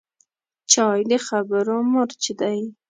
[0.71, 2.59] چای د خبرو مرچ دی